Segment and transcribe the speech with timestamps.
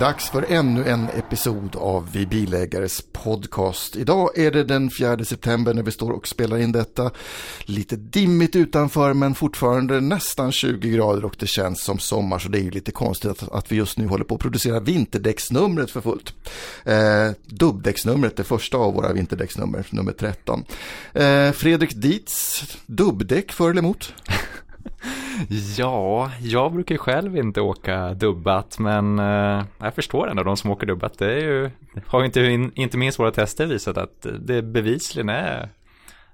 [0.00, 3.96] Dags för ännu en episod av Vi Bilägares podcast.
[3.96, 7.10] Idag är det den 4 september när vi står och spelar in detta.
[7.60, 12.58] Lite dimmigt utanför men fortfarande nästan 20 grader och det känns som sommar så det
[12.58, 16.00] är ju lite konstigt att, att vi just nu håller på att producera vinterdäcksnumret för
[16.00, 16.34] fullt.
[16.84, 20.64] Eh, dubbdäcksnumret, det första av våra vinterdäcksnummer, nummer 13.
[21.12, 24.14] Eh, Fredrik Dietz, dubbdäck för eller emot?
[25.76, 30.86] Ja, jag brukar själv inte åka dubbat, men eh, jag förstår ändå de som åker
[30.86, 31.18] dubbat.
[31.18, 31.70] Det är ju,
[32.06, 32.40] har inte,
[32.74, 35.68] inte minst våra tester visat att det bevisligen är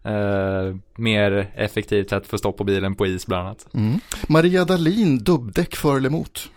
[0.04, 3.66] eh, mer effektivt att få stopp på bilen på is bland annat.
[3.74, 4.00] Mm.
[4.28, 6.50] Maria Dalin, dubbdäck för eller emot?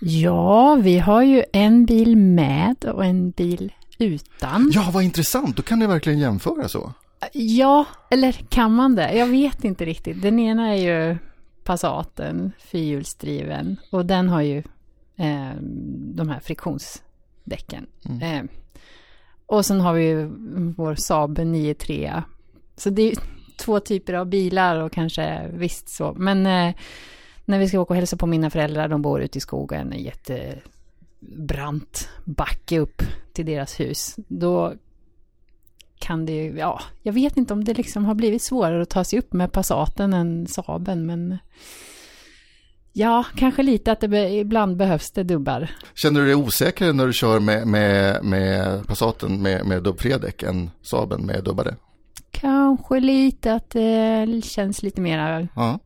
[0.00, 4.70] Ja, vi har ju en bil med och en bil utan.
[4.74, 5.56] Ja, vad intressant.
[5.56, 6.92] Då kan ni verkligen jämföra så.
[7.32, 9.12] Ja, eller kan man det?
[9.12, 10.22] Jag vet inte riktigt.
[10.22, 11.16] Den ena är ju
[11.64, 13.76] Passaten, fyrhjulsdriven.
[13.90, 14.58] Och den har ju
[15.16, 15.52] eh,
[16.14, 17.86] de här friktionsdäcken.
[18.08, 18.22] Mm.
[18.22, 18.42] Eh,
[19.46, 20.30] och sen har vi ju
[20.76, 22.22] vår Saab 9-3.
[22.76, 23.14] Så det är
[23.56, 26.14] två typer av bilar och kanske visst så.
[26.16, 26.74] Men eh,
[27.44, 30.02] när vi ska åka och hälsa på mina föräldrar, de bor ute i skogen, en
[30.02, 34.14] jättebrant backe upp till deras hus.
[34.16, 34.74] Då
[35.98, 39.04] kan det ju, ja, jag vet inte om det liksom har blivit svårare att ta
[39.04, 41.38] sig upp med Passaten än Saben, men
[42.92, 45.70] ja, kanske lite att det ibland behövs det dubbar.
[45.94, 50.42] Känner du dig osäkrare när du kör med, med, med Passaten med, med dubbfria däck
[50.42, 51.76] än Saben med dubbade?
[52.30, 55.78] Kanske lite att det känns lite mer ja.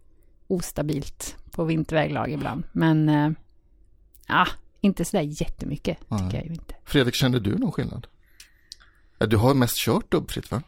[0.47, 3.09] ostabilt på vinterväglag ibland, men
[4.29, 4.49] ja, äh,
[4.81, 6.31] inte sådär jättemycket tycker ja.
[6.33, 6.75] jag ju inte.
[6.85, 8.07] Fredrik, kände du någon skillnad?
[9.19, 10.63] Du har mest kört dubbfritt va?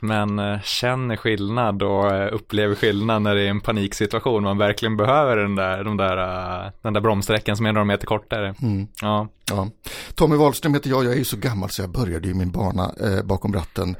[0.00, 4.42] Men eh, känner skillnad och eh, upplever skillnad när det är en paniksituation.
[4.42, 8.06] Man verkligen behöver den där, de där, eh, den där bromssträckan som är några meter
[8.06, 8.54] kortare.
[8.62, 8.86] Mm.
[9.02, 9.28] Ja.
[9.50, 9.68] ja.
[10.14, 11.04] Tommy Wahlström heter jag.
[11.04, 13.96] Jag är ju så gammal så jag började ju min bana eh, bakom ratten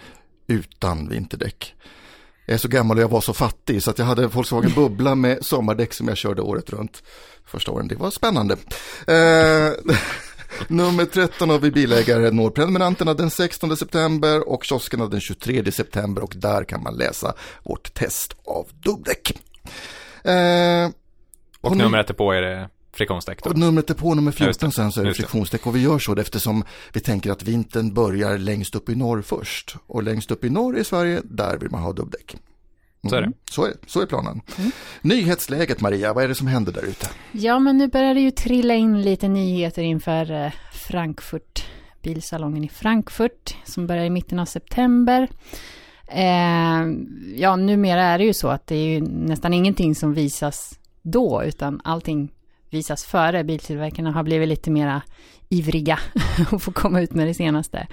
[0.46, 1.74] utan vinterdäck.
[2.46, 4.72] Jag är så gammal och jag var så fattig så att jag hade en Volkswagen
[4.76, 7.02] Bubbla med sommardäck som jag körde året runt
[7.46, 7.88] första åren.
[7.88, 8.56] Det var spännande.
[9.06, 9.94] Eh,
[10.68, 16.22] Nummer 13 av vi bilägare når prenumeranterna den 16 september och kioskerna den 23 september
[16.22, 19.42] och där kan man läsa vårt test av dubbdäck.
[20.24, 20.90] Eh,
[21.60, 23.50] och, och numret är på är det friktionsdäck då?
[23.50, 26.16] Och numret är på nummer 14 sen så är det friktionsdäck och vi gör så
[26.16, 30.50] eftersom vi tänker att vintern börjar längst upp i norr först och längst upp i
[30.50, 32.36] norr i Sverige där vill man ha dubbdäck.
[33.08, 33.26] Så är det.
[33.26, 33.38] Mm.
[33.50, 34.40] Så är, så är planen.
[34.58, 34.70] Mm.
[35.02, 37.06] Nyhetsläget Maria, vad är det som händer där ute?
[37.32, 41.64] Ja, men nu börjar det ju trilla in lite nyheter inför eh, Frankfurt,
[42.02, 45.28] bilsalongen i Frankfurt, som börjar i mitten av september.
[46.06, 46.86] Eh,
[47.36, 51.42] ja, numera är det ju så att det är ju nästan ingenting som visas då,
[51.44, 52.32] utan allting
[52.70, 53.44] visas före.
[53.44, 55.02] Biltillverkarna har blivit lite mera
[55.48, 55.98] ivriga
[56.52, 57.86] och få komma ut med det senaste.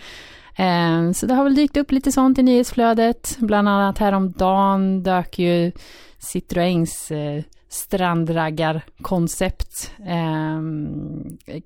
[0.56, 3.38] Ehm, så det har väl dykt upp lite sånt i nyhetsflödet.
[3.40, 5.72] Bland annat häromdagen dök ju
[6.20, 9.92] Citroëns eh, strandraggarkoncept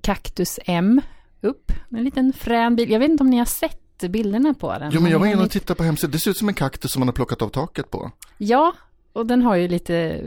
[0.00, 1.00] Cactus M
[1.40, 1.72] upp.
[1.90, 2.90] En liten frän bil.
[2.90, 4.90] Jag vet inte om ni har sett bilderna på den.
[4.92, 6.10] Jo, men jag var inne och tittade på hemsidan.
[6.10, 8.10] Det ser ut som en kaktus som man har plockat av taket på.
[8.38, 8.72] Ja,
[9.12, 10.24] och den har ju lite,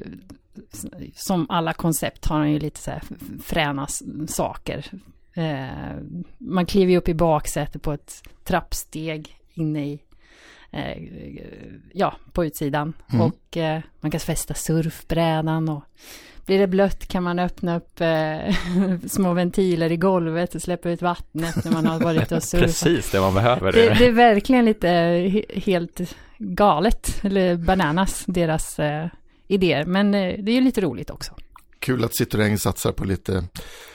[1.15, 3.03] som alla koncept har den ju lite så här
[3.43, 3.87] fräna
[4.27, 4.91] saker
[5.33, 5.95] Eh,
[6.37, 9.99] man kliver ju upp i baksätet på ett trappsteg inne i,
[10.71, 10.97] eh,
[11.93, 12.93] ja, på utsidan.
[13.13, 13.21] Mm.
[13.21, 15.83] Och eh, man kan fästa surfbrädan och
[16.45, 18.55] blir det blött kan man öppna upp eh,
[19.07, 22.67] små ventiler i golvet och släppa ut vattnet när man har varit och surfat.
[22.67, 23.71] Precis det man behöver.
[23.71, 24.89] Det, det är verkligen lite
[25.55, 26.01] helt
[26.37, 29.07] galet, eller bananas, deras eh,
[29.47, 29.85] idéer.
[29.85, 31.33] Men eh, det är ju lite roligt också.
[31.79, 33.43] Kul att Citroën satsar på lite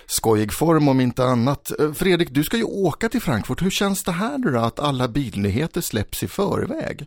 [0.07, 1.81] skojig form om inte annat.
[1.81, 3.63] Eh, Fredrik, du ska ju åka till Frankfurt.
[3.63, 7.07] Hur känns det här nu då, att alla bilnyheter släpps i förväg?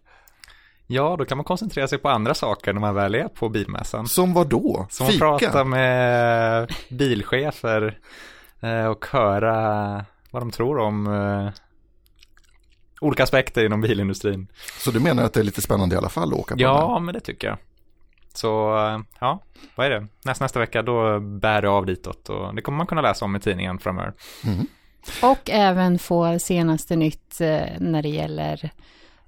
[0.87, 4.07] Ja, då kan man koncentrera sig på andra saker när man väl är på bilmässan.
[4.07, 4.87] Som vad då?
[4.89, 5.27] Som Fika?
[5.27, 7.99] att prata med bilchefer
[8.59, 11.49] eh, och höra vad de tror om eh,
[13.01, 14.47] olika aspekter inom bilindustrin.
[14.79, 16.93] Så du menar att det är lite spännande i alla fall att åka på Ja,
[16.95, 17.05] den?
[17.05, 17.57] men det tycker jag.
[18.37, 18.47] Så
[19.19, 19.43] ja,
[19.75, 20.07] vad är det?
[20.25, 23.35] Nästa, nästa vecka då bär det av ditåt och det kommer man kunna läsa om
[23.35, 24.13] i tidningen framöver.
[24.45, 24.67] Mm.
[25.21, 28.71] Och även få senaste nytt eh, när det gäller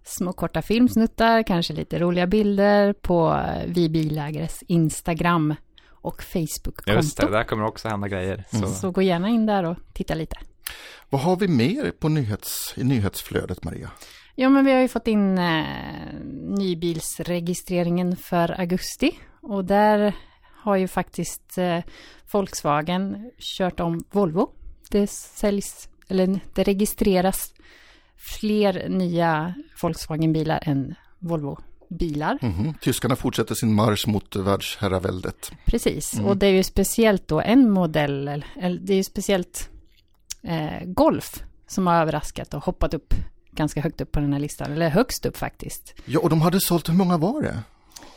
[0.03, 5.55] små korta filmsnuttar, kanske lite roliga bilder på eh, Vi Bilägares Instagram
[6.01, 6.91] och Facebook-konto.
[6.91, 8.43] Just det, där kommer också hända grejer.
[8.51, 8.57] Så.
[8.57, 8.69] Mm.
[8.69, 10.37] så gå gärna in där och titta lite.
[11.09, 13.89] Vad har vi mer på nyhets, i nyhetsflödet, Maria?
[14.41, 15.65] Ja, men vi har ju fått in eh,
[16.57, 20.15] nybilsregistreringen för augusti och där
[20.63, 21.79] har ju faktiskt eh,
[22.31, 24.49] Volkswagen kört om Volvo
[24.89, 27.53] det säljs, eller det registreras
[28.39, 32.37] fler nya Volkswagen-bilar än Volvo-bilar.
[32.41, 32.73] Mhm.
[32.81, 35.51] Tyskarna fortsätter sin marsch mot världsherraväldet.
[35.65, 36.25] Precis, Mm.
[36.25, 39.69] och det är ju speciellt då en modell, eller det är ju speciellt
[40.43, 43.13] eh, Golf som har överraskat och hoppat upp
[43.59, 45.93] ganska högt upp på den här listan, eller högst upp faktiskt.
[46.05, 47.59] Ja, och de hade sålt, hur många var det?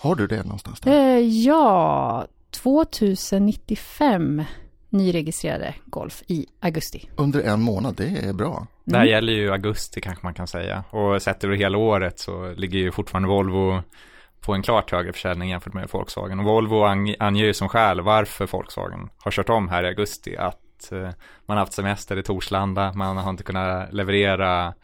[0.00, 0.80] Har du det någonstans?
[0.80, 0.92] Där?
[1.16, 4.44] Eh, ja, 2095
[4.88, 7.08] nyregistrerade Golf i augusti.
[7.16, 8.66] Under en månad, det är bra.
[8.84, 9.12] Det här Mm.
[9.12, 10.84] gäller ju augusti kanske man kan säga.
[10.90, 13.82] Och sett över hela året så ligger ju fortfarande Volvo
[14.40, 16.38] på en klart högre försäljning jämfört med Volkswagen.
[16.38, 20.36] Och Volvo ang- anger ju som skäl varför Volkswagen har kört om här i augusti
[20.36, 20.98] att eh,
[21.46, 24.74] man har haft semester i Torslanda, man har inte kunnat leverera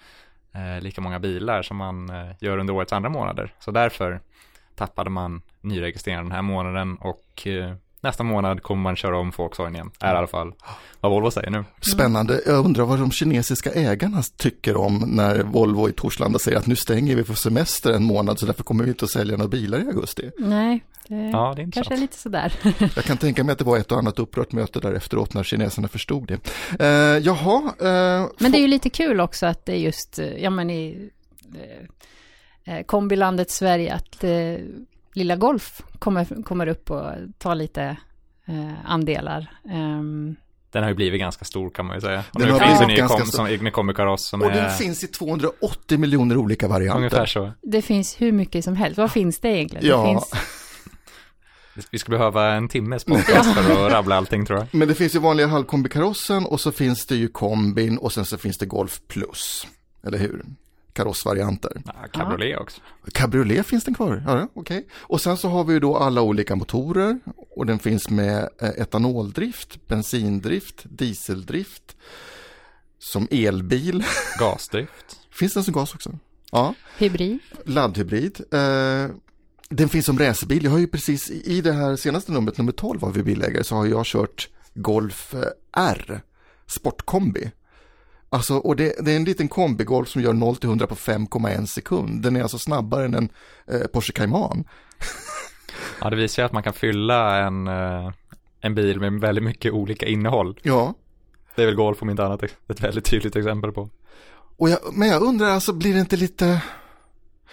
[0.55, 3.55] eh, lika många bilar som man eh, gör under årets andra månader.
[3.61, 4.21] Så därför
[4.75, 9.75] tappade man nyregistreringen den här månaden och eh, nästa månad kommer man köra om Volkswagen
[9.75, 9.91] igen.
[10.01, 10.53] Är i alla fall
[11.01, 11.65] vad Volvo säger nu.
[11.81, 12.41] Spännande.
[12.47, 16.77] Jag undrar vad de kinesiska ägarna tycker om när Volvo i Torslanda säger att nu
[16.77, 19.79] stänger vi för semester en månad så därför kommer vi inte att sälja några bilar
[19.79, 20.31] i augusti.
[20.39, 22.53] Nej, det Ja, det är kanske är lite sådär.
[22.97, 25.43] Jag kan tänka mig att det var ett och annat upprört möte där efteråt när
[25.43, 26.41] kineserna förstod det.
[26.85, 27.63] Eh, jaha.
[27.81, 30.71] Eh, Men det är ju lite kul också att det är just, eh, ja men
[30.71, 31.11] i
[32.67, 34.55] eh, eh, kombilandet Sverige, att eh,
[35.15, 37.05] lilla Golf kommer, kommer upp och
[37.39, 37.97] tar lite
[38.47, 39.51] eh, andelar.
[39.71, 40.37] Ehm,
[40.71, 42.25] Den har ju blivit ganska stor kan man ju säga.
[42.33, 43.71] Och Den nu har finns det en ganska kom, stor.
[43.71, 46.97] som Kaross som och är den finns i 280 miljoner olika varianter.
[46.99, 47.53] ungefär så.
[47.63, 48.99] det finns hur mycket som helst.
[48.99, 49.87] Vad finns det egentligen?
[49.87, 50.03] Ja.
[50.03, 50.33] Det finns,
[51.91, 54.69] Vi skulle behöva en timmes podcast för att rabbla allting tror jag.
[54.73, 58.39] Men det finns ju vanliga halvkombikarossen och så finns det ju kombin och sen så
[58.39, 59.67] finns det Golf Plus.
[60.03, 60.45] Eller hur?
[60.93, 61.83] Karossvarianter.
[61.87, 62.81] Ja, cabriolet också.
[63.13, 64.87] Cabriolet finns den kvar, ja, okej.
[64.93, 67.19] Och sen så har vi ju då alla olika motorer
[67.57, 71.97] och den finns med eh, etanoldrift, bensindrift, dieseldrift,
[72.99, 74.05] som elbil.
[74.39, 75.19] Gasdrift.
[75.31, 76.19] finns den som gas också?
[76.53, 77.39] Ja, hybrid.
[77.65, 78.41] laddhybrid.
[78.53, 79.07] Eh,
[79.69, 80.65] den finns som racerbil.
[80.65, 83.75] Jag har ju precis i det här senaste numret, nummer 12 av vi bilägare, så
[83.75, 86.21] har jag kört Golf eh, R,
[86.67, 87.51] sportkombi.
[88.31, 91.67] Alltså, och det, det är en liten kombigolf som gör 0 till 100 på 5,1
[91.67, 92.23] sekund.
[92.23, 93.29] Den är alltså snabbare än en
[93.67, 94.65] eh, Porsche Cayman.
[96.01, 98.13] Ja, det visar ju att man kan fylla en, eh,
[98.61, 100.61] en bil med väldigt mycket olika innehåll.
[100.63, 100.95] Ja,
[101.55, 103.91] Det är väl Golf om inte annat ett väldigt tydligt exempel på.
[104.57, 106.63] och jag, men jag undrar alltså, blir det inte lite...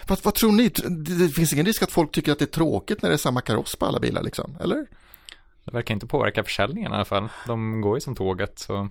[0.06, 0.68] Vad, vad tror ni?
[0.68, 3.18] Det, det finns ingen risk att folk tycker att det är tråkigt när det är
[3.18, 4.86] samma kaross på alla bilar liksom, eller?
[5.64, 7.28] Det verkar inte påverka försäljningen i alla fall.
[7.46, 8.88] De går ju som tåget så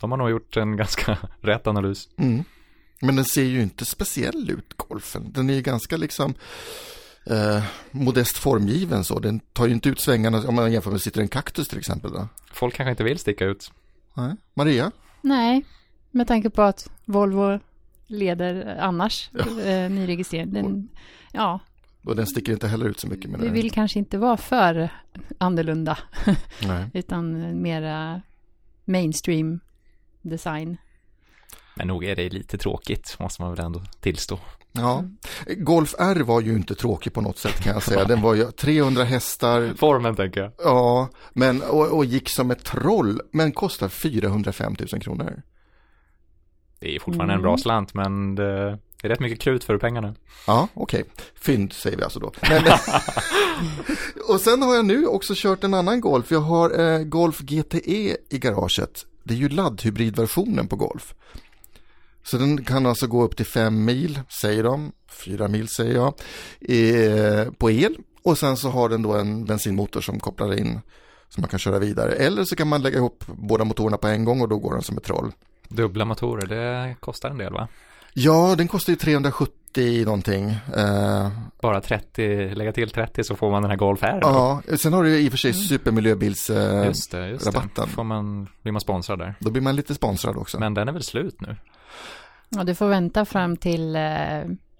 [0.00, 2.08] de har nog gjort en ganska rätt analys.
[2.16, 2.44] Mm.
[3.00, 5.32] Men den ser ju inte speciell ut, golfen.
[5.32, 6.34] Den är ju ganska liksom
[7.26, 9.18] eh, modest formgiven så.
[9.18, 12.12] Den tar ju inte ut svängarna om man jämför med sitter en kaktus till exempel.
[12.12, 12.28] Då.
[12.52, 13.72] Folk kanske inte vill sticka ut.
[14.14, 14.36] Nej.
[14.54, 14.90] Maria?
[15.20, 15.64] Nej,
[16.10, 17.60] med tanke på att Volvo
[18.18, 20.52] leder annars eh, nyregistrering.
[20.52, 20.88] Den,
[21.32, 21.60] ja,
[22.04, 23.30] Och den sticker inte heller ut så mycket.
[23.30, 23.52] Med vi det.
[23.52, 24.88] vill kanske inte vara för
[25.38, 25.98] annorlunda,
[26.66, 26.90] Nej.
[26.94, 28.22] utan mera
[28.84, 29.60] mainstream
[30.22, 30.76] design.
[31.76, 34.38] Men nog är det lite tråkigt, måste man väl ändå tillstå.
[34.72, 35.04] Ja.
[35.56, 38.04] Golf R var ju inte tråkig på något sätt kan jag säga.
[38.04, 40.52] Den var ju 300 hästar, Formen tänker jag.
[40.58, 45.42] ja, men, och, och gick som ett troll, men kostar 405 000 kronor.
[46.84, 50.14] Det är fortfarande en bra slant, men det är rätt mycket krut för pengarna.
[50.46, 51.04] Ja, okej.
[51.34, 52.32] Fynd säger vi alltså då.
[52.42, 52.62] Men,
[54.28, 56.30] och sen har jag nu också kört en annan Golf.
[56.30, 59.06] Jag har eh, Golf GTE i garaget.
[59.22, 61.14] Det är ju laddhybridversionen på Golf.
[62.22, 64.92] Så den kan alltså gå upp till fem mil, säger de.
[65.24, 66.14] Fyra mil säger jag.
[66.60, 67.96] Eh, på el.
[68.22, 70.80] Och sen så har den då en bensinmotor som kopplar in.
[71.28, 72.12] Så man kan köra vidare.
[72.12, 74.82] Eller så kan man lägga ihop båda motorerna på en gång och då går den
[74.82, 75.32] som ett troll.
[75.74, 77.68] Dubbla motorer, det kostar en del va?
[78.12, 80.50] Ja, den kostar ju 370 någonting.
[80.76, 81.28] Eh,
[81.62, 84.18] Bara 30, lägga till 30 så får man den här Golf R.
[84.22, 86.50] Ja, sen har du ju i och för sig supermiljöbils...
[86.50, 87.84] Eh, Just det, just rabatten.
[87.86, 87.90] det.
[87.90, 89.34] Får man, blir man sponsrad där.
[89.38, 90.58] då blir man lite sponsrad också.
[90.60, 91.56] Men den är väl slut nu?
[92.48, 94.02] Ja, du får vänta fram till eh,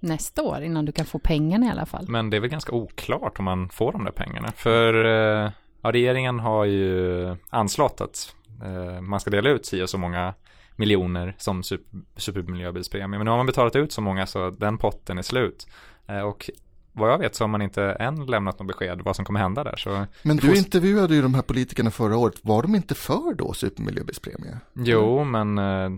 [0.01, 2.05] nästa år innan du kan få pengarna i alla fall.
[2.09, 4.53] Men det är väl ganska oklart om man får de där pengarna.
[4.57, 5.05] För
[5.45, 5.51] eh,
[5.83, 8.35] ja, regeringen har ju anslått att
[8.65, 10.35] eh, man ska dela ut 10 så många
[10.77, 13.19] miljoner som super, supermiljöbilspremie.
[13.19, 15.67] Men nu har man betalat ut så många så den potten är slut.
[16.07, 16.51] Eh, och
[16.93, 19.65] vad jag vet så har man inte än lämnat något besked vad som kommer hända
[19.65, 19.77] där.
[19.77, 22.35] Så Men får- du intervjuade ju de här politikerna förra året.
[22.43, 24.59] Var de inte för då supermiljöbilspremie?
[24.75, 25.91] Jo, men eh,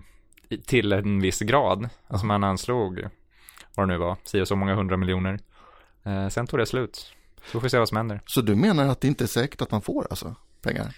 [0.66, 1.88] till en viss grad.
[2.08, 3.06] Alltså man anslog
[3.74, 5.38] vad det nu var, 10 så många hundra miljoner.
[6.04, 7.12] Eh, sen tog det slut.
[7.46, 8.20] Så får vi se vad som händer.
[8.26, 10.94] Så du menar att det inte är säkert att man får alltså pengar?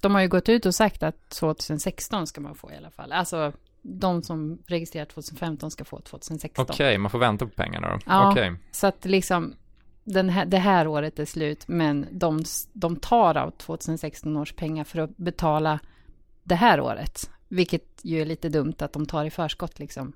[0.00, 3.12] De har ju gått ut och sagt att 2016 ska man få i alla fall.
[3.12, 3.52] Alltså
[3.82, 6.66] de som registrerat 2015 ska få 2016.
[6.68, 7.98] Okej, man får vänta på pengarna då?
[8.06, 8.30] Ja.
[8.30, 8.56] Okej.
[8.70, 9.54] Så att liksom
[10.04, 14.84] den här, det här året är slut, men de, de tar av 2016 års pengar
[14.84, 15.78] för att betala
[16.42, 17.30] det här året.
[17.48, 20.12] Vilket ju är lite dumt att de tar i förskott liksom.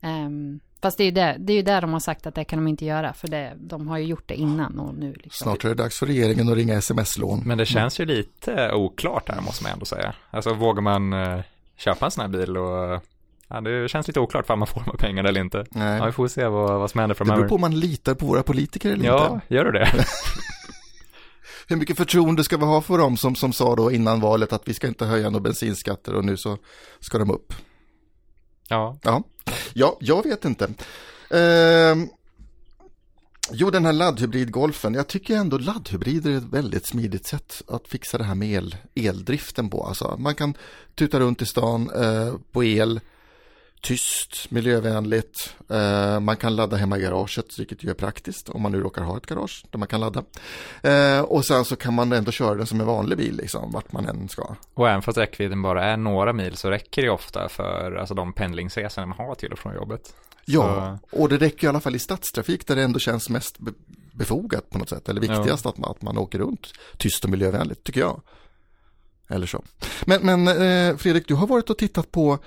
[0.00, 2.44] Ehm, fast det är ju där, det är ju där de har sagt att det
[2.44, 5.12] kan de inte göra, för det, de har ju gjort det innan och nu.
[5.12, 5.30] Liksom.
[5.44, 7.42] Snart är det dags för regeringen att ringa sms-lån.
[7.46, 10.14] Men det känns ju lite oklart här måste man ändå säga.
[10.30, 11.40] Alltså vågar man eh,
[11.76, 13.02] köpa en sån här bil och
[13.48, 15.66] ja, det känns lite oklart för man får de här pengarna eller inte.
[15.70, 15.98] Nej.
[15.98, 17.38] Ja, vi får se vad, vad som händer Det framöver.
[17.38, 19.54] beror på om man litar på våra politiker eller Ja, inte.
[19.54, 19.88] gör du det?
[21.68, 24.68] Hur mycket förtroende ska vi ha för dem som, som sa då innan valet att
[24.68, 26.58] vi ska inte höja några bensinskatter och nu så
[27.00, 27.52] ska de upp?
[28.68, 28.98] Ja.
[29.02, 29.22] Ja,
[29.74, 30.70] ja jag vet inte.
[31.30, 32.08] Ehm,
[33.50, 38.18] jo, den här laddhybridgolfen, jag tycker ändå laddhybrider är ett väldigt smidigt sätt att fixa
[38.18, 39.84] det här med el, eldriften på.
[39.84, 40.54] Alltså, man kan
[40.94, 43.00] tuta runt i stan eh, på el,
[43.82, 45.54] tyst, miljövänligt.
[45.70, 49.02] Eh, man kan ladda hemma i garaget, vilket ju är praktiskt om man nu råkar
[49.02, 50.24] ha ett garage där man kan ladda.
[50.82, 53.92] Eh, och sen så kan man ändå köra den som en vanlig bil, liksom, vart
[53.92, 54.56] man än ska.
[54.74, 58.32] Och även fast räckvidden bara är några mil så räcker det ofta för alltså, de
[58.32, 60.14] pendlingsresor man har till och från jobbet.
[60.44, 63.72] Ja, och det räcker i alla fall i stadstrafik där det ändå känns mest be-
[64.12, 65.08] befogat på något sätt.
[65.08, 68.22] Eller viktigast att, man, att man åker runt tyst och miljövänligt, tycker jag.
[69.28, 69.64] Eller så.
[70.06, 72.38] Men, men eh, Fredrik, du har varit och tittat på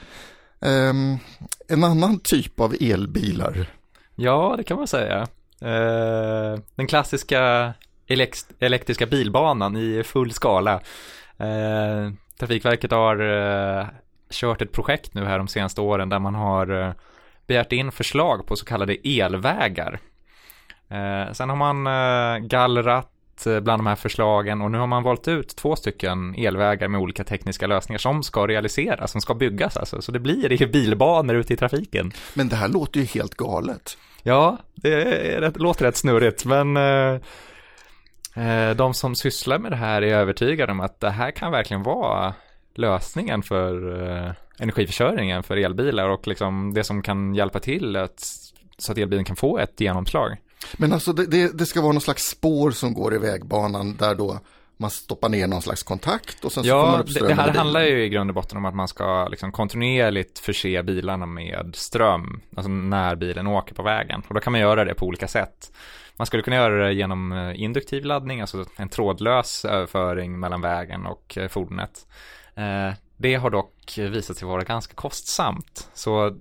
[0.59, 1.19] Um,
[1.67, 3.67] en annan typ av elbilar.
[4.15, 5.27] Ja, det kan man säga.
[5.63, 7.73] Uh, den klassiska
[8.07, 10.73] elekt- elektriska bilbanan i full skala.
[11.41, 13.85] Uh, Trafikverket har uh,
[14.31, 16.95] kört ett projekt nu här de senaste åren där man har
[17.47, 19.99] begärt in förslag på så kallade elvägar.
[21.33, 23.11] Sen har man gallrat
[23.43, 27.23] bland de här förslagen och nu har man valt ut två stycken elvägar med olika
[27.23, 30.01] tekniska lösningar som ska realiseras, som ska byggas alltså.
[30.01, 32.11] Så det blir bilbanor ute i trafiken.
[32.33, 33.97] Men det här låter ju helt galet.
[34.23, 37.19] Ja, det det låter rätt snurrigt, men eh,
[38.35, 41.83] eh, de som sysslar med det här är övertygade om att det här kan verkligen
[41.83, 42.33] vara
[42.75, 48.19] lösningen för eh, energiförsörjningen för elbilar och liksom det som kan hjälpa till att,
[48.77, 50.37] så att elbilen kan få ett genomslag.
[50.77, 54.15] Men alltså det, det, det ska vara någon slags spår som går i vägbanan där
[54.15, 54.39] då
[54.77, 57.35] man stoppar ner någon slags kontakt och sen så Ja, upp det, ström det i
[57.35, 61.25] här handlar ju i grund och botten om att man ska liksom kontinuerligt förse bilarna
[61.25, 64.23] med ström, alltså när bilen åker på vägen.
[64.27, 65.71] Och då kan man göra det på olika sätt.
[66.17, 71.05] Man skulle kunna göra det genom eh, induktiv laddning, alltså en trådlös överföring mellan vägen
[71.05, 72.07] och eh, fordonet.
[72.55, 75.89] Eh, Det har dock visat sig vara ganska kostsamt.
[75.93, 76.35] Så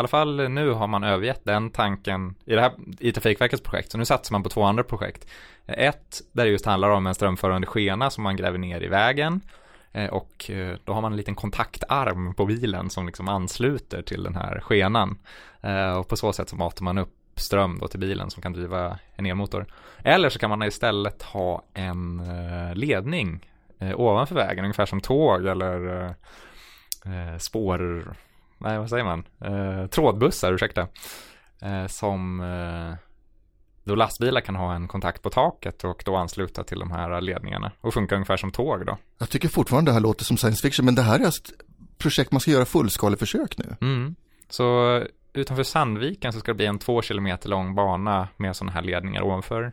[0.00, 3.92] alla fall nu har man övergett den tanken i, det här, i Trafikverkets projekt.
[3.92, 5.26] Så nu satsar man på två andra projekt.
[5.66, 8.88] Eh, ett där det just handlar om en strömförande skena som man gräver ner i
[8.88, 9.40] vägen.
[9.92, 14.22] Eh, och eh, då har man en liten kontaktarm på bilen som liksom ansluter till
[14.22, 15.18] den här skenan.
[15.98, 18.98] Och på så sätt så matar man upp ström då till bilen som kan driva
[19.16, 19.66] en elmotor.
[20.04, 22.22] Eller så kan man istället ha en
[22.74, 23.46] ledning
[23.94, 26.14] ovanför vägen, ungefär som tåg eller
[27.38, 28.04] spår,
[28.60, 30.88] nej vad säger man, eh, trådbussar, ursäkta.
[31.62, 32.94] Eh, som eh,
[33.84, 37.72] då lastbilar kan ha en kontakt på taket och då ansluta till de här ledningarna
[37.80, 38.98] och funka ungefär som tåg då.
[39.18, 41.50] Jag tycker fortfarande det här låter som science fiction, men det här är ett
[41.98, 43.76] projekt man ska göra fullskaleförsök nu.
[43.80, 44.14] Mm.
[44.48, 45.00] Så
[45.32, 49.22] utanför Sandviken så ska det bli en två kilometer lång bana med sådana här ledningar
[49.22, 49.72] ovanför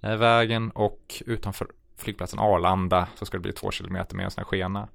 [0.00, 4.40] eh, vägen och utanför flygplatsen Arlanda så ska det bli två kilometer med en sån
[4.40, 4.88] här skena.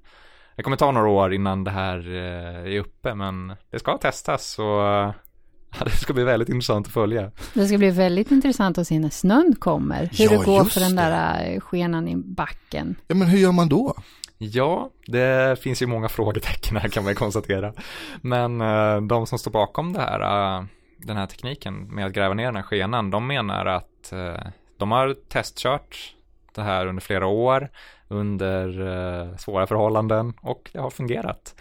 [0.56, 4.58] Det kommer ta några år innan det här eh, är uppe men det ska testas
[4.58, 4.64] och
[5.78, 7.30] ja, det ska bli väldigt intressant att följa.
[7.54, 10.10] Det ska bli väldigt intressant att se när snön kommer.
[10.12, 12.96] Hur Ja, det går för den där eh, skenan i backen.
[13.06, 13.94] Ja, men hur gör man då?
[14.38, 17.72] Ja, det finns ju många frågetecken här kan man konstatera.
[18.20, 20.20] Men eh, de som står bakom det här,
[20.58, 20.64] eh,
[20.96, 24.46] den här tekniken med att gräva ner den här skenan, de menar att eh,
[24.78, 26.14] de har testkört
[26.54, 27.68] det här under flera år
[28.08, 31.54] under eh, svåra förhållanden och det har fungerat.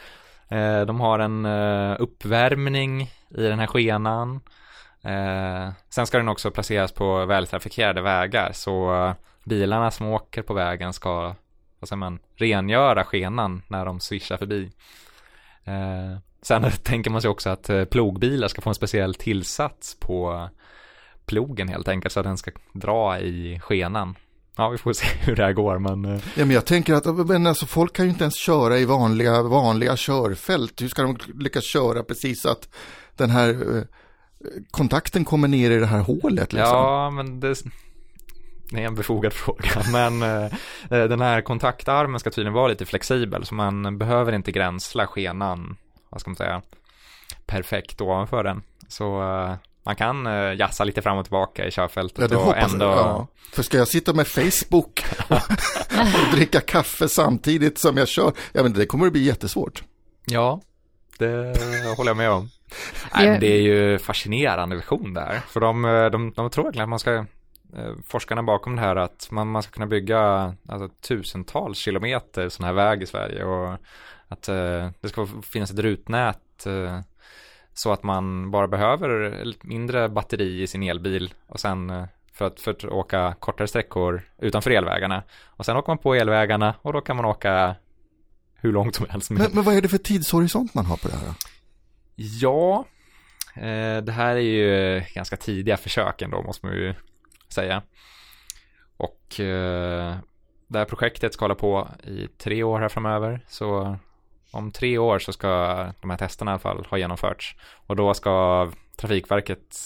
[0.48, 4.40] Eh, de har en eh, uppvärmning i den här skenan.
[5.02, 10.54] Eh, sen ska den också placeras på vältrafikerade vägar så eh, bilarna som åker på
[10.54, 11.36] vägen ska
[11.80, 14.72] vad säger man, rengöra skenan när de swishar förbi.
[15.64, 20.50] Eh, sen tänker man sig också att eh, plogbilar ska få en speciell tillsats på
[21.26, 24.16] plogen helt enkelt så att den ska dra i skenan.
[24.62, 27.28] Ja, vi får se hur det här går, men eh, Ja, men jag tänker att
[27.28, 30.82] men alltså, folk kan ju inte ens köra i vanliga, vanliga körfält.
[30.82, 32.70] Hur ska de lyckas köra precis så att
[33.16, 33.84] den här eh,
[34.72, 36.54] kontakten kommer ner i det här hålet?
[36.54, 36.78] Liksom?
[36.78, 37.56] ja, men det,
[38.70, 40.52] det är en befogad fråga, men eh,
[40.90, 45.78] den här kontaktarmen ska tydligen vara lite flexibel, så man behöver inte gränsla skenan,
[46.10, 46.62] vad ska man säga,
[47.46, 48.62] perfekt ovanför den.
[48.88, 52.86] Så eh, man kan uh, jassa lite fram och tillbaka i körfältet ja, och ändå...
[52.86, 53.28] Ja.
[53.54, 55.40] För ska jag sitta med Facebook och
[56.36, 59.84] dricka kaffe samtidigt som jag kör, ja men det kommer att bli jättesvårt.
[60.26, 60.62] Ja,
[61.18, 61.58] det
[61.98, 62.50] håller jag med om.
[63.16, 65.40] Nej, men det är ju fascinerande vision där.
[65.48, 69.28] För de, de, de tror verkligen att man ska, eh, forskarna bakom det här, att
[69.32, 70.20] man, man ska kunna bygga
[70.68, 73.78] alltså, tusentals kilometer sån här väg i Sverige och
[74.28, 77.00] att eh, det ska finnas ett rutnät eh,
[77.74, 82.60] så att man bara behöver mindre batteri i sin elbil och sen eh, för att,
[82.60, 85.24] för att åka kortare sträckor utanför elvägarna.
[85.44, 87.76] Och sen åker man på elvägarna och då kan man åka
[88.56, 89.30] hur långt som helst.
[89.30, 91.34] Men, men vad är det för tidshorisont man har på det här?
[92.16, 92.86] Ja,
[93.56, 96.94] eh, det här är ju ganska tidiga försök ändå måste man ju
[97.50, 97.82] säga.
[98.98, 100.16] Och eh,
[100.68, 103.46] det här projektet ska hålla på i tre år här framöver.
[103.48, 103.98] Så
[104.52, 105.48] om tre år så ska
[106.02, 107.56] de här testerna i alla fall ha genomförts.
[107.88, 109.78] Och då ska Trafikverket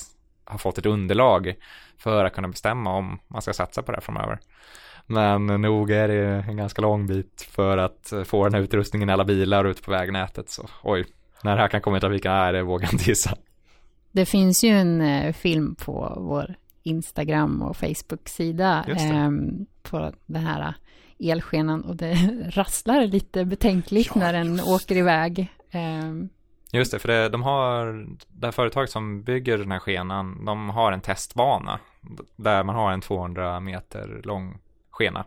[0.46, 1.56] ha fått ett underlag
[1.98, 4.40] för att kunna bestämma om man ska satsa på det här framöver.
[5.06, 9.14] Men nog är det en ganska lång bit för att få den här utrustningen i
[9.14, 10.50] alla bilar ute på vägnätet.
[10.50, 11.06] Så oj,
[11.44, 13.38] när det här kan komma i trafiken, nej det vågar jag inte gissa.
[14.12, 19.30] Det finns ju en eh, film på vår Instagram och Facebook-sida eh,
[19.84, 20.74] på den här
[21.20, 22.14] elskenan och det
[22.50, 24.68] rasslar lite betänkligt ja, när den just.
[24.68, 25.48] åker iväg.
[25.74, 26.30] Um.
[26.72, 30.70] Just det, för det, de har, det här företaget som bygger den här skenan, de
[30.70, 31.80] har en testbana
[32.36, 34.58] där man har en 200 meter lång
[34.92, 35.26] skena.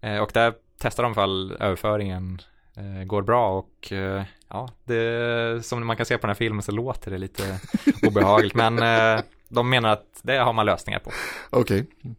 [0.00, 2.38] Eh, och där testar de fall överföringen
[2.76, 6.62] eh, går bra och eh, ja, det, som man kan se på den här filmen
[6.62, 7.60] så låter det lite
[8.06, 8.76] obehagligt, men
[9.48, 11.10] de menar att det har man lösningar på.
[11.50, 11.80] Okej.
[11.80, 12.14] Okay.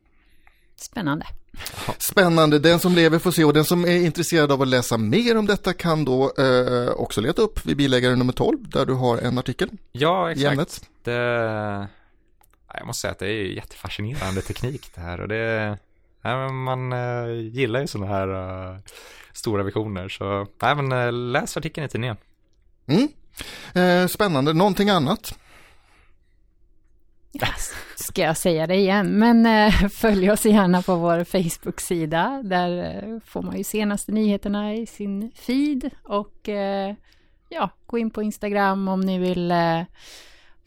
[0.76, 1.26] Spännande.
[1.98, 5.38] Spännande, den som lever får se och den som är intresserad av att läsa mer
[5.38, 9.18] om detta kan då eh, också leta upp vid bilägare nummer 12 där du har
[9.18, 9.70] en artikel.
[9.92, 10.90] Ja, exakt.
[11.04, 11.12] Det,
[12.74, 15.78] jag måste säga att det är jättefascinerande teknik det här och det,
[16.22, 18.28] ja, man eh, gillar ju sådana här
[18.74, 18.78] uh,
[19.34, 22.18] stora visioner så ja, men, uh, läs artikeln i tidningen.
[22.88, 23.08] Mm.
[23.74, 25.36] Eh, spännande, någonting annat?
[27.42, 27.74] Yes.
[27.96, 32.42] Ska jag säga det igen, men eh, följ oss gärna på vår Facebook-sida.
[32.44, 36.96] Där eh, får man ju senaste nyheterna i sin feed och eh,
[37.50, 39.54] ja, gå in på Instagram om ni vill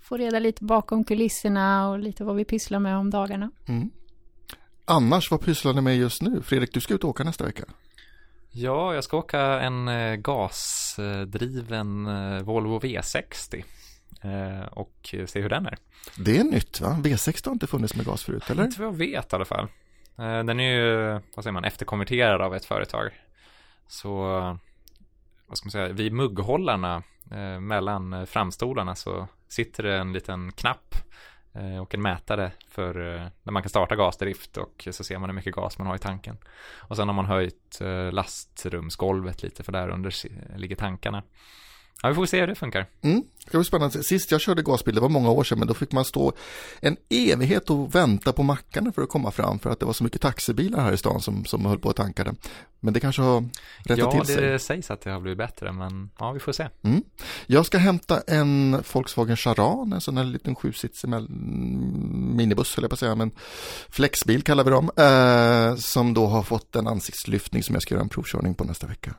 [0.01, 3.51] få reda lite bakom kulisserna och lite vad vi pysslar med om dagarna.
[3.69, 3.91] Mm.
[4.85, 6.43] Annars, vad pysslar ni med just nu?
[6.43, 7.65] Fredrik, du ska ut och åka nästa vecka.
[8.51, 9.91] Ja, jag ska åka en
[10.23, 12.05] gasdriven
[12.45, 13.65] Volvo V60 Eh,
[14.71, 15.79] och se hur den är.
[16.17, 16.97] Det är nytt va?
[17.05, 18.65] V6 har inte funnits med gas förut eller?
[18.65, 19.69] Inte vad jag vet i alla fall.
[20.19, 23.11] Eh, den är ju, vad säger man, efterkonverterad av ett företag.
[23.87, 24.19] Så,
[25.47, 30.95] vad ska man säga, vid mugghållarna eh, mellan framstolarna så sitter det en liten knapp
[31.83, 32.95] och en mätare för
[33.43, 35.99] när man kan starta gasdrift och så ser man hur mycket gas man har i
[35.99, 36.39] tanken.
[36.77, 37.79] Och sen har man höjt
[38.13, 40.13] lastrumsgolvet lite för där under
[40.59, 41.23] ligger tankarna.
[42.03, 42.87] Ja, vi får se hur det funkar.
[43.03, 44.03] Mm, det var spännande.
[44.03, 46.33] Sist jag körde gasbil, det var många år sedan, men då fick man stå
[46.81, 50.05] en evighet och vänta på mackarna för att komma fram för att det var så
[50.05, 52.35] mycket taxibilar här i stan som, som höll på att tanka det.
[52.81, 53.41] Men det kanske har
[53.79, 54.45] rättat ja, till sig.
[54.45, 56.69] Ja, det sägs att det har blivit bättre, men ja, vi får se.
[56.83, 57.03] Mm.
[57.47, 61.11] Jag ska hämta en Volkswagen Charan, en sån här liten sjusitsig
[62.37, 63.31] minibuss, eller på att säga, men
[63.89, 68.03] flexbil kallar vi dem, eh, som då har fått en ansiktslyftning som jag ska göra
[68.03, 69.15] en provkörning på nästa vecka.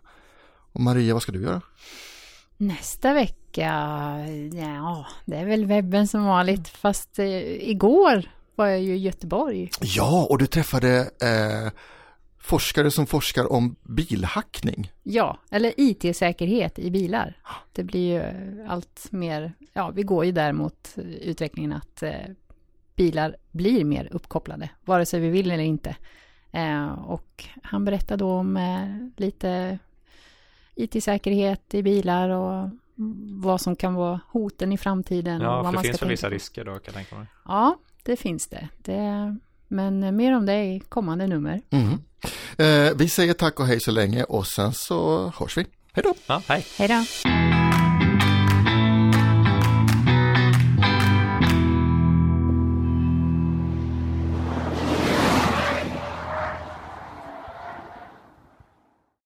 [0.71, 1.61] Och Maria, vad ska du göra?
[2.61, 3.71] Nästa vecka,
[4.53, 9.69] ja, det är väl webben som vanligt, fast eh, igår var jag ju i Göteborg.
[9.81, 11.71] Ja, och du träffade eh,
[12.39, 14.91] forskare som forskar om bilhackning.
[15.03, 17.37] Ja, eller IT-säkerhet i bilar.
[17.71, 18.23] Det blir ju
[18.67, 22.13] allt mer, ja, vi går ju där mot utvecklingen att eh,
[22.95, 25.95] bilar blir mer uppkopplade, vare sig vi vill eller inte.
[26.51, 29.79] Eh, och han berättade då om eh, lite
[30.79, 32.69] IT-säkerhet i bilar och
[33.41, 35.41] vad som kan vara hoten i framtiden.
[35.41, 37.25] Ja, och vad för det finns väl vissa risker då kan jag tänka mig.
[37.45, 38.69] Ja, det finns det.
[38.77, 39.37] det
[39.67, 41.61] men mer om det i kommande nummer.
[41.69, 41.91] Mm.
[42.57, 45.65] Eh, vi säger tack och hej så länge och sen så hörs vi.
[45.91, 46.13] Hej då!
[46.27, 46.65] Ja, hej!
[46.77, 47.68] Hej då!